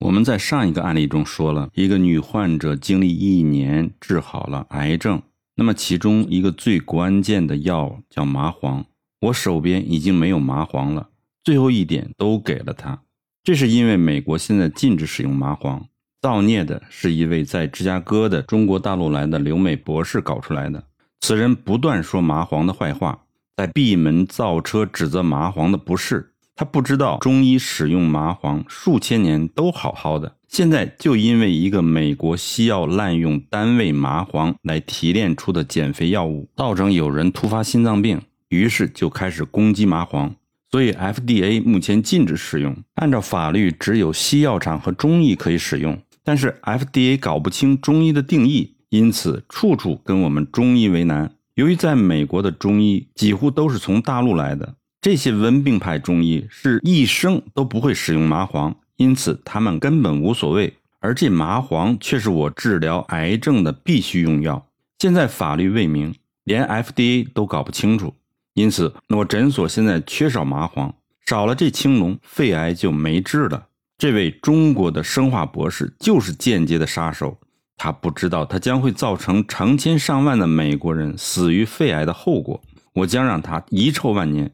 [0.00, 5.20] 我们在上一个案例中说了一个女患者经历一年治好了癌症，
[5.56, 8.86] 那么其中一个最关键的药叫麻黄，
[9.20, 11.10] 我手边已经没有麻黄了，
[11.44, 13.02] 最后一点都给了她。
[13.44, 15.86] 这是因为美国现在禁止使用麻黄，
[16.22, 20.82] 造孽的是一位在芝加哥的中国大陆来的留美博士搞出来的。
[21.20, 26.32] 此人不断说麻黄的坏话，在闭门造车，指责麻黄的不是。
[26.60, 38.20] 他不知道中医使用麻黄数千年都好好的，现在就因为一个美国西药滥用单位麻黄来提炼出的减肥药物，造成有人突发心脏病，
[38.50, 40.34] 于是就开始攻击麻黄。
[40.70, 42.76] 所以 FDA 目前禁止使用。
[42.96, 45.98] 按照法律，只有西药厂和中医可以使用。
[46.22, 51.32] 但是 FDA 搞不清中医的定义，因此处处跟我们中医为难。
[51.54, 60.74] 由于在美国的中医几乎都是从大陆来的，这些温病派中医是一生都不会使用麻黄，因此他们根本无所谓。
[60.98, 64.66] 而这麻黄却是我治疗癌症的必须用药。
[64.98, 68.14] 现在法律未明，连 FDA 都搞不清楚。
[68.52, 73.68] 因此，我诊所现在缺少麻黄，少了这青龙，肺癌就没治了。
[73.96, 77.38] 这位中国的生化博士就是间接的杀手，
[77.78, 82.60] 他不知道他将会造成成千上万的美国人死于肺癌的后果。
[82.92, 84.52] 我将让他遗臭万年。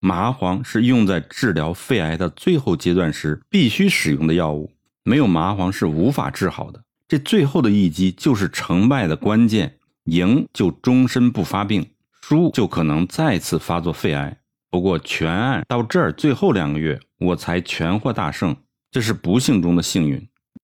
[0.00, 4.72] 麻黄是用在治疗肺癌的最后阶段时必须使用的药物，
[5.04, 6.82] 没有麻黄是无法治好的。
[7.08, 11.86] 这最后的一击就是成败的关键，赢就终身不发病。
[12.22, 14.36] 输就可能再次发作肺癌。
[14.68, 18.56] 不过全案到这儿最后两个月，我才全获大胜，
[18.90, 20.28] 这是不幸中的幸运。